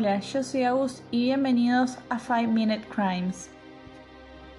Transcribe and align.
Hola, 0.00 0.20
yo 0.20 0.44
soy 0.44 0.62
Agus 0.62 1.02
y 1.10 1.24
bienvenidos 1.24 1.98
a 2.08 2.20
5 2.20 2.52
Minute 2.52 2.86
Crimes. 2.88 3.50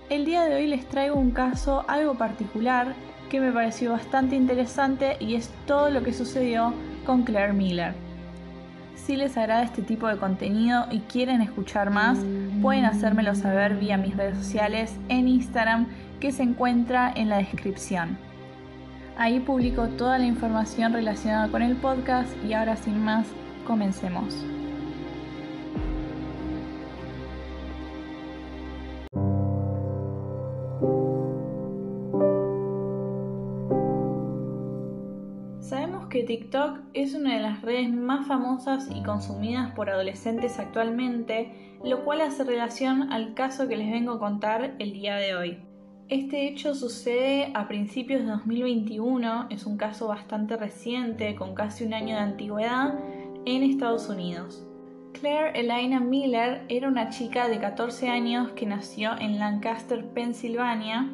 El 0.10 0.26
día 0.26 0.44
de 0.44 0.54
hoy 0.54 0.68
les 0.68 0.86
traigo 0.90 1.16
un 1.16 1.32
caso 1.32 1.86
algo 1.88 2.16
particular 2.16 2.94
que 3.30 3.40
me 3.40 3.54
pareció 3.54 3.94
bastante 3.94 4.36
interesante 4.36 5.16
y 5.22 5.36
es 5.36 5.50
todo 5.66 5.92
lo 5.92 6.04
que 6.04 6.12
sucedió 6.12 6.74
con 7.06 7.24
Claire 7.24 7.54
Miller. 7.54 7.94
Si 8.96 9.16
les 9.16 9.38
agrada 9.38 9.64
este 9.64 9.82
tipo 9.82 10.10
de 10.10 10.18
contenido 10.18 10.88
y 10.92 11.00
quieren 11.00 11.40
escuchar 11.40 11.90
más, 11.90 12.20
pueden 12.62 12.84
hacérmelo 12.84 13.34
saber 13.34 13.76
vía 13.76 13.96
mis 13.96 14.18
redes 14.18 14.36
sociales 14.36 14.94
en 15.08 15.30
Instagram 15.30 15.88
que 16.20 16.34
se 16.34 16.44
encuentra 16.44 17.14
en 17.16 17.30
la 17.30 17.38
descripción. 17.38 18.18
Ahí 19.18 19.40
publico 19.40 19.88
toda 19.88 20.18
la 20.18 20.26
información 20.26 20.92
relacionada 20.92 21.48
con 21.48 21.62
el 21.62 21.78
podcast 21.78 22.30
y 22.44 22.52
ahora 22.52 22.76
sin 22.76 23.02
más, 23.02 23.26
comencemos. 23.66 24.36
TikTok 36.24 36.80
es 36.94 37.14
una 37.14 37.36
de 37.36 37.42
las 37.42 37.62
redes 37.62 37.92
más 37.92 38.28
famosas 38.28 38.90
y 38.94 39.04
consumidas 39.04 39.72
por 39.74 39.90
adolescentes 39.90 40.60
actualmente, 40.60 41.78
lo 41.84 42.04
cual 42.04 42.22
hace 42.22 42.44
relación 42.44 43.12
al 43.12 43.34
caso 43.34 43.68
que 43.68 43.78
les 43.78 43.92
vengo 43.92 44.14
a 44.14 44.20
contar 44.20 44.76
el 44.80 44.94
día 44.94 45.16
de 45.16 45.36
hoy. 45.36 45.58
Este 46.10 46.48
hecho 46.48 46.74
sucede 46.74 47.52
a 47.54 47.68
principios 47.68 48.22
de 48.22 48.28
2021, 48.32 49.48
es 49.52 49.66
un 49.66 49.78
caso 49.78 50.08
bastante 50.08 50.58
reciente, 50.58 51.36
con 51.36 51.54
casi 51.54 51.84
un 51.84 51.94
año 51.94 52.16
de 52.16 52.22
antigüedad, 52.22 52.98
en 53.46 53.64
Estados 53.64 54.10
Unidos. 54.10 54.66
Claire 55.14 55.52
Elena 55.60 56.00
Miller 56.00 56.64
era 56.70 56.88
una 56.88 57.10
chica 57.10 57.48
de 57.48 57.60
14 57.60 58.10
años 58.10 58.52
que 58.52 58.66
nació 58.66 59.18
en 59.20 59.38
Lancaster, 59.38 60.06
Pensilvania. 60.10 61.12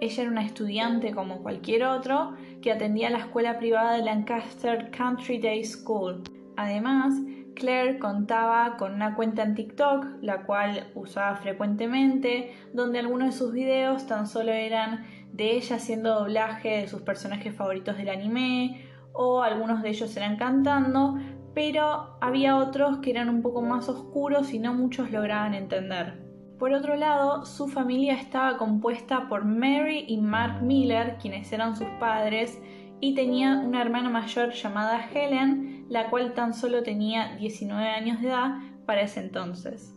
Ella 0.00 0.22
era 0.22 0.30
una 0.30 0.44
estudiante 0.44 1.12
como 1.12 1.42
cualquier 1.42 1.84
otro 1.84 2.34
que 2.60 2.72
atendía 2.72 3.10
la 3.10 3.18
escuela 3.18 3.58
privada 3.58 3.94
de 3.94 4.04
Lancaster 4.04 4.90
Country 4.90 5.38
Day 5.38 5.64
School. 5.64 6.22
Además, 6.56 7.14
Claire 7.54 7.98
contaba 7.98 8.76
con 8.76 8.94
una 8.94 9.14
cuenta 9.14 9.42
en 9.42 9.54
TikTok, 9.54 10.06
la 10.20 10.42
cual 10.44 10.90
usaba 10.94 11.36
frecuentemente, 11.36 12.54
donde 12.72 12.98
algunos 12.98 13.28
de 13.28 13.38
sus 13.38 13.52
videos 13.52 14.06
tan 14.06 14.26
solo 14.26 14.52
eran 14.52 15.06
de 15.32 15.52
ella 15.52 15.76
haciendo 15.76 16.18
doblaje 16.20 16.80
de 16.80 16.88
sus 16.88 17.02
personajes 17.02 17.54
favoritos 17.54 17.96
del 17.96 18.08
anime, 18.08 18.86
o 19.12 19.42
algunos 19.42 19.82
de 19.82 19.90
ellos 19.90 20.16
eran 20.16 20.36
cantando, 20.36 21.18
pero 21.54 22.18
había 22.20 22.56
otros 22.56 22.98
que 22.98 23.10
eran 23.10 23.28
un 23.28 23.42
poco 23.42 23.62
más 23.62 23.88
oscuros 23.88 24.52
y 24.52 24.58
no 24.58 24.74
muchos 24.74 25.12
lograban 25.12 25.54
entender. 25.54 26.24
Por 26.58 26.72
otro 26.72 26.96
lado, 26.96 27.44
su 27.46 27.66
familia 27.66 28.14
estaba 28.14 28.58
compuesta 28.58 29.28
por 29.28 29.44
Mary 29.44 30.04
y 30.06 30.18
Mark 30.18 30.62
Miller, 30.62 31.16
quienes 31.20 31.52
eran 31.52 31.76
sus 31.76 31.88
padres, 31.98 32.60
y 33.00 33.14
tenía 33.14 33.58
una 33.58 33.82
hermana 33.82 34.08
mayor 34.08 34.52
llamada 34.52 35.04
Helen, 35.12 35.86
la 35.88 36.10
cual 36.10 36.32
tan 36.32 36.54
solo 36.54 36.82
tenía 36.82 37.36
19 37.36 37.88
años 37.88 38.22
de 38.22 38.28
edad 38.28 38.58
para 38.86 39.02
ese 39.02 39.20
entonces. 39.20 39.94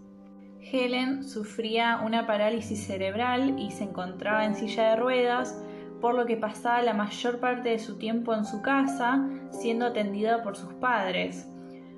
Helen 0.59 1.23
sufría 1.23 2.01
una 2.03 2.25
parálisis 2.25 2.85
cerebral 2.85 3.57
y 3.59 3.71
se 3.71 3.85
encontraba 3.85 4.43
en 4.43 4.55
silla 4.55 4.89
de 4.89 4.95
ruedas, 4.97 5.63
por 6.01 6.15
lo 6.15 6.25
que 6.25 6.37
pasaba 6.37 6.81
la 6.81 6.93
mayor 6.93 7.39
parte 7.39 7.69
de 7.69 7.79
su 7.79 7.97
tiempo 7.97 8.33
en 8.33 8.45
su 8.45 8.61
casa, 8.61 9.25
siendo 9.51 9.85
atendida 9.85 10.43
por 10.43 10.57
sus 10.57 10.73
padres. 10.73 11.47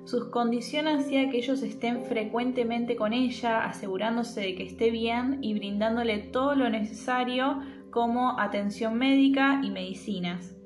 Sus 0.04 0.26
condiciones 0.26 1.00
hacían 1.00 1.30
que 1.30 1.38
ellos 1.38 1.62
estén 1.62 2.04
frecuentemente 2.04 2.96
con 2.96 3.12
ella, 3.12 3.64
asegurándose 3.64 4.40
de 4.40 4.54
que 4.54 4.64
esté 4.64 4.90
bien 4.90 5.38
y 5.42 5.54
brindándole 5.54 6.18
todo 6.18 6.54
lo 6.54 6.68
necesario 6.70 7.60
como 7.90 8.38
atención 8.40 8.96
médica 8.96 9.60
y 9.62 9.70
medicinas. 9.70 10.56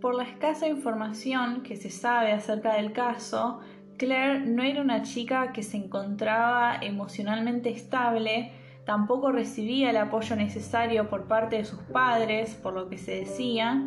Por 0.00 0.14
la 0.14 0.24
escasa 0.24 0.66
información 0.66 1.62
que 1.62 1.76
se 1.76 1.90
sabe 1.90 2.32
acerca 2.32 2.74
del 2.74 2.92
caso, 2.92 3.60
Claire 3.98 4.40
no 4.40 4.62
era 4.62 4.80
una 4.80 5.02
chica 5.02 5.52
que 5.52 5.62
se 5.62 5.76
encontraba 5.76 6.76
emocionalmente 6.80 7.68
estable, 7.68 8.50
tampoco 8.86 9.30
recibía 9.30 9.90
el 9.90 9.98
apoyo 9.98 10.36
necesario 10.36 11.10
por 11.10 11.28
parte 11.28 11.56
de 11.56 11.66
sus 11.66 11.80
padres, 11.80 12.54
por 12.54 12.72
lo 12.72 12.88
que 12.88 12.96
se 12.96 13.20
decía, 13.20 13.86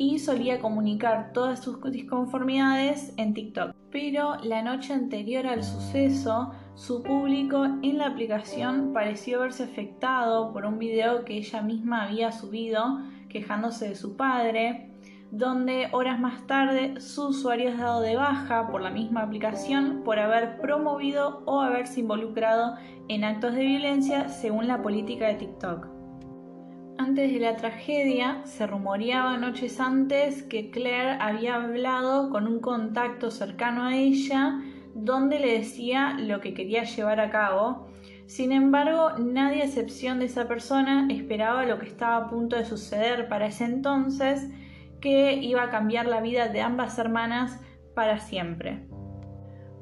y 0.00 0.18
solía 0.18 0.60
comunicar 0.60 1.30
todas 1.34 1.62
sus 1.62 1.78
disconformidades 1.92 3.12
en 3.18 3.34
TikTok. 3.34 3.74
Pero 3.90 4.36
la 4.42 4.62
noche 4.62 4.94
anterior 4.94 5.46
al 5.46 5.62
suceso, 5.62 6.52
su 6.74 7.02
público 7.02 7.66
en 7.82 7.98
la 7.98 8.06
aplicación 8.06 8.94
pareció 8.94 9.40
verse 9.40 9.64
afectado 9.64 10.54
por 10.54 10.64
un 10.64 10.78
video 10.78 11.26
que 11.26 11.36
ella 11.36 11.60
misma 11.60 12.04
había 12.04 12.32
subido 12.32 13.00
quejándose 13.28 13.90
de 13.90 13.94
su 13.94 14.16
padre, 14.16 14.90
donde 15.32 15.88
horas 15.92 16.18
más 16.18 16.46
tarde 16.46 16.98
su 16.98 17.28
usuario 17.28 17.68
es 17.68 17.76
dado 17.76 18.00
de 18.00 18.16
baja 18.16 18.68
por 18.68 18.80
la 18.80 18.90
misma 18.90 19.20
aplicación 19.20 20.00
por 20.02 20.18
haber 20.18 20.62
promovido 20.62 21.42
o 21.44 21.60
haberse 21.60 22.00
involucrado 22.00 22.76
en 23.08 23.22
actos 23.22 23.52
de 23.52 23.66
violencia 23.66 24.30
según 24.30 24.66
la 24.66 24.80
política 24.80 25.26
de 25.26 25.34
TikTok. 25.34 25.99
Antes 27.02 27.32
de 27.32 27.40
la 27.40 27.56
tragedia, 27.56 28.42
se 28.44 28.66
rumoreaba 28.66 29.38
noches 29.38 29.80
antes 29.80 30.42
que 30.42 30.70
Claire 30.70 31.16
había 31.18 31.54
hablado 31.54 32.28
con 32.28 32.46
un 32.46 32.60
contacto 32.60 33.30
cercano 33.30 33.84
a 33.84 33.96
ella 33.96 34.60
donde 34.94 35.40
le 35.40 35.54
decía 35.60 36.18
lo 36.18 36.42
que 36.42 36.52
quería 36.52 36.84
llevar 36.84 37.18
a 37.18 37.30
cabo. 37.30 37.88
Sin 38.26 38.52
embargo, 38.52 39.12
nadie 39.18 39.62
a 39.62 39.64
excepción 39.64 40.18
de 40.18 40.26
esa 40.26 40.46
persona 40.46 41.08
esperaba 41.10 41.64
lo 41.64 41.78
que 41.78 41.86
estaba 41.86 42.16
a 42.18 42.28
punto 42.28 42.56
de 42.56 42.66
suceder 42.66 43.30
para 43.30 43.46
ese 43.46 43.64
entonces 43.64 44.50
que 45.00 45.36
iba 45.36 45.62
a 45.62 45.70
cambiar 45.70 46.04
la 46.04 46.20
vida 46.20 46.48
de 46.48 46.60
ambas 46.60 46.98
hermanas 46.98 47.58
para 47.94 48.18
siempre. 48.18 48.84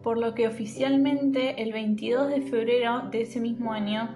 Por 0.04 0.18
lo 0.18 0.34
que 0.34 0.46
oficialmente 0.46 1.60
el 1.64 1.72
22 1.72 2.28
de 2.28 2.42
febrero 2.42 3.08
de 3.10 3.22
ese 3.22 3.40
mismo 3.40 3.72
año, 3.72 4.08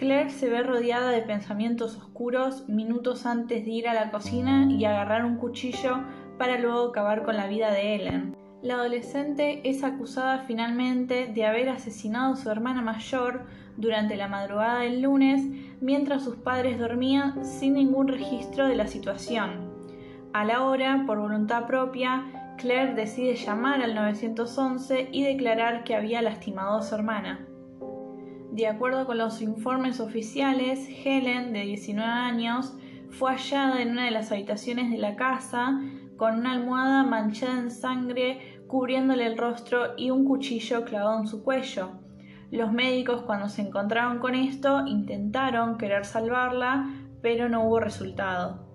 Claire 0.00 0.30
se 0.30 0.48
ve 0.48 0.62
rodeada 0.62 1.10
de 1.10 1.20
pensamientos 1.20 1.94
oscuros 1.94 2.66
minutos 2.70 3.26
antes 3.26 3.66
de 3.66 3.70
ir 3.70 3.86
a 3.86 3.92
la 3.92 4.10
cocina 4.10 4.66
y 4.72 4.86
agarrar 4.86 5.26
un 5.26 5.36
cuchillo 5.36 5.98
para 6.38 6.58
luego 6.58 6.88
acabar 6.88 7.22
con 7.22 7.36
la 7.36 7.46
vida 7.46 7.70
de 7.70 7.96
Ellen. 7.96 8.34
La 8.62 8.76
adolescente 8.76 9.60
es 9.68 9.84
acusada 9.84 10.38
finalmente 10.46 11.26
de 11.26 11.44
haber 11.44 11.68
asesinado 11.68 12.32
a 12.32 12.36
su 12.36 12.50
hermana 12.50 12.80
mayor 12.80 13.44
durante 13.76 14.16
la 14.16 14.26
madrugada 14.26 14.80
del 14.80 15.02
lunes 15.02 15.42
mientras 15.82 16.24
sus 16.24 16.36
padres 16.36 16.78
dormían 16.78 17.44
sin 17.44 17.74
ningún 17.74 18.08
registro 18.08 18.68
de 18.68 18.76
la 18.76 18.86
situación. 18.86 19.70
A 20.32 20.46
la 20.46 20.64
hora, 20.64 21.04
por 21.06 21.18
voluntad 21.18 21.66
propia, 21.66 22.54
Claire 22.56 22.94
decide 22.94 23.34
llamar 23.34 23.82
al 23.82 23.94
911 23.94 25.10
y 25.12 25.24
declarar 25.24 25.84
que 25.84 25.94
había 25.94 26.22
lastimado 26.22 26.78
a 26.78 26.82
su 26.82 26.94
hermana. 26.94 27.49
De 28.60 28.66
acuerdo 28.66 29.06
con 29.06 29.16
los 29.16 29.40
informes 29.40 30.00
oficiales, 30.00 30.86
Helen, 30.86 31.54
de 31.54 31.62
19 31.62 32.06
años, 32.06 32.74
fue 33.08 33.30
hallada 33.30 33.80
en 33.80 33.92
una 33.92 34.04
de 34.04 34.10
las 34.10 34.32
habitaciones 34.32 34.90
de 34.90 34.98
la 34.98 35.16
casa 35.16 35.80
con 36.18 36.40
una 36.40 36.52
almohada 36.52 37.02
manchada 37.04 37.58
en 37.58 37.70
sangre 37.70 38.60
cubriéndole 38.66 39.24
el 39.24 39.38
rostro 39.38 39.94
y 39.96 40.10
un 40.10 40.26
cuchillo 40.26 40.84
clavado 40.84 41.20
en 41.20 41.26
su 41.26 41.42
cuello. 41.42 41.92
Los 42.50 42.70
médicos 42.70 43.22
cuando 43.22 43.48
se 43.48 43.62
encontraron 43.62 44.18
con 44.18 44.34
esto 44.34 44.86
intentaron 44.86 45.78
querer 45.78 46.04
salvarla, 46.04 46.86
pero 47.22 47.48
no 47.48 47.64
hubo 47.64 47.80
resultado. 47.80 48.68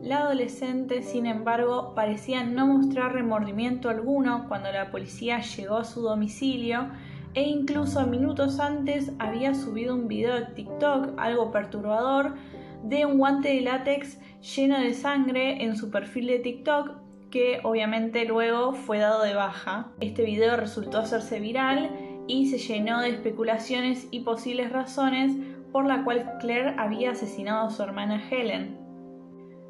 La 0.00 0.18
adolescente, 0.18 1.02
sin 1.02 1.26
embargo, 1.26 1.92
parecía 1.96 2.44
no 2.44 2.68
mostrar 2.68 3.14
remordimiento 3.14 3.88
alguno 3.88 4.46
cuando 4.46 4.70
la 4.70 4.92
policía 4.92 5.40
llegó 5.40 5.78
a 5.78 5.84
su 5.84 6.02
domicilio 6.02 6.86
e 7.34 7.42
incluso 7.42 8.06
minutos 8.06 8.60
antes 8.60 9.12
había 9.18 9.54
subido 9.54 9.94
un 9.94 10.08
video 10.08 10.34
de 10.34 10.46
TikTok 10.46 11.14
algo 11.18 11.50
perturbador 11.50 12.34
de 12.82 13.06
un 13.06 13.18
guante 13.18 13.48
de 13.48 13.60
látex 13.62 14.18
lleno 14.40 14.78
de 14.78 14.92
sangre 14.92 15.62
en 15.64 15.76
su 15.76 15.90
perfil 15.90 16.26
de 16.26 16.38
TikTok 16.40 17.02
que 17.30 17.60
obviamente 17.64 18.26
luego 18.26 18.74
fue 18.74 18.98
dado 18.98 19.22
de 19.22 19.34
baja. 19.34 19.90
Este 20.00 20.22
video 20.22 20.56
resultó 20.56 20.98
hacerse 20.98 21.40
viral 21.40 21.90
y 22.28 22.46
se 22.48 22.58
llenó 22.58 23.00
de 23.00 23.08
especulaciones 23.08 24.06
y 24.10 24.20
posibles 24.20 24.70
razones 24.70 25.32
por 25.72 25.86
la 25.86 26.04
cual 26.04 26.34
Claire 26.40 26.74
había 26.76 27.12
asesinado 27.12 27.66
a 27.66 27.70
su 27.70 27.82
hermana 27.82 28.22
Helen. 28.30 28.82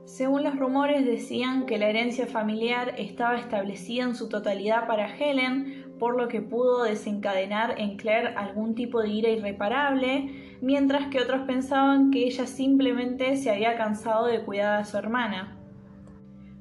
Según 0.05 0.43
los 0.43 0.57
rumores 0.57 1.07
decían 1.07 1.65
que 1.65 1.79
la 1.79 1.89
herencia 1.89 2.27
familiar 2.27 2.95
estaba 2.99 3.39
establecida 3.39 4.03
en 4.03 4.17
su 4.17 4.29
totalidad 4.29 4.89
para 4.89 5.17
Helen, 5.17 5.82
por 6.03 6.17
lo 6.17 6.27
que 6.27 6.43
pudo 6.43 6.83
desencadenar 6.83 7.79
en 7.79 7.97
Claire 7.97 8.35
algún 8.37 8.75
tipo 8.75 9.01
de 9.01 9.09
ira 9.09 9.29
irreparable, 9.29 10.57
mientras 10.61 11.07
que 11.07 11.21
otros 11.21 11.43
pensaban 11.43 12.11
que 12.11 12.27
ella 12.27 12.45
simplemente 12.49 13.37
se 13.37 13.53
había 13.53 13.77
cansado 13.77 14.27
de 14.27 14.43
cuidar 14.43 14.81
a 14.81 14.85
su 14.85 14.97
hermana. 14.97 15.57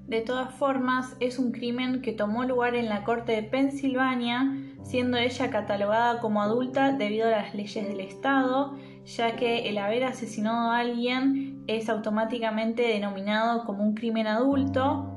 De 0.06 0.22
todas 0.22 0.54
formas, 0.54 1.18
es 1.20 1.40
un 1.40 1.54
crimen 1.54 2.04
que 2.04 2.14
tomó 2.14 2.44
lugar 2.44 2.76
en 2.76 2.88
la 2.88 3.04
corte 3.04 3.32
de 3.32 3.42
Pensilvania, 3.42 4.56
siendo 4.84 5.18
ella 5.18 5.50
catalogada 5.50 6.20
como 6.20 6.44
adulta 6.44 6.92
debido 6.92 7.26
a 7.28 7.32
las 7.32 7.56
leyes 7.56 7.88
del 7.88 8.02
Estado, 8.02 8.78
ya 9.08 9.38
que 9.38 9.68
el 9.70 9.80
haber 9.80 10.04
asesinado 10.04 10.70
a 10.70 10.78
alguien 10.78 11.64
es 11.66 11.90
automáticamente 11.90 12.84
denominado 12.84 13.66
como 13.66 13.84
un 13.84 13.96
crimen 13.96 14.28
adulto 14.28 15.11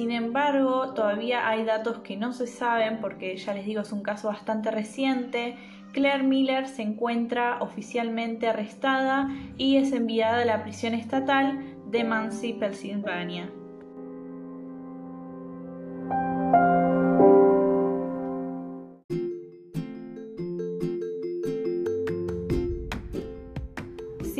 sin 0.00 0.12
embargo 0.12 0.94
todavía 0.94 1.46
hay 1.46 1.62
datos 1.66 1.98
que 1.98 2.16
no 2.16 2.32
se 2.32 2.46
saben 2.46 3.02
porque 3.02 3.36
ya 3.36 3.52
les 3.52 3.66
digo 3.66 3.82
es 3.82 3.92
un 3.92 4.02
caso 4.02 4.28
bastante 4.28 4.70
reciente. 4.70 5.58
Claire 5.92 6.22
Miller 6.22 6.68
se 6.68 6.80
encuentra 6.80 7.58
oficialmente 7.60 8.48
arrestada 8.48 9.28
y 9.58 9.76
es 9.76 9.92
enviada 9.92 10.40
a 10.40 10.46
la 10.46 10.62
prisión 10.62 10.94
estatal 10.94 11.60
de 11.90 12.04
Muncie, 12.04 12.54
Pennsylvania. 12.54 13.50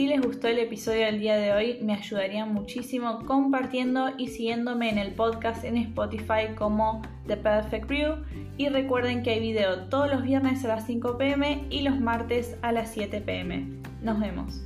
Si 0.00 0.06
les 0.06 0.22
gustó 0.22 0.48
el 0.48 0.58
episodio 0.58 1.04
del 1.04 1.20
día 1.20 1.36
de 1.36 1.52
hoy, 1.52 1.78
me 1.82 1.92
ayudarían 1.92 2.54
muchísimo 2.54 3.18
compartiendo 3.26 4.08
y 4.16 4.28
siguiéndome 4.28 4.88
en 4.88 4.96
el 4.96 5.12
podcast 5.12 5.62
en 5.62 5.76
Spotify 5.76 6.54
como 6.56 7.02
The 7.26 7.36
Perfect 7.36 7.86
Brew. 7.86 8.24
Y 8.56 8.70
recuerden 8.70 9.22
que 9.22 9.32
hay 9.32 9.40
video 9.40 9.88
todos 9.90 10.10
los 10.10 10.22
viernes 10.22 10.64
a 10.64 10.68
las 10.68 10.86
5 10.86 11.18
pm 11.18 11.66
y 11.68 11.82
los 11.82 12.00
martes 12.00 12.56
a 12.62 12.72
las 12.72 12.90
7 12.92 13.20
pm. 13.20 13.66
Nos 14.00 14.18
vemos. 14.18 14.62